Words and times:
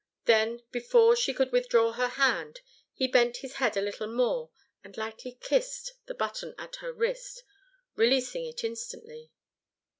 Then, 0.25 0.63
before 0.71 1.15
she 1.15 1.31
could 1.31 1.51
withdraw 1.51 1.91
her 1.91 2.07
hand, 2.07 2.61
he 2.91 3.07
bent 3.07 3.37
his 3.45 3.57
head 3.57 3.77
a 3.77 3.81
little 3.81 4.07
more 4.07 4.49
and 4.83 4.97
lightly 4.97 5.37
kissed 5.39 5.93
the 6.07 6.15
button 6.15 6.55
at 6.57 6.77
her 6.77 6.91
wrist, 6.91 7.43
releasing 7.95 8.43
it 8.47 8.63
instantly. 8.63 9.31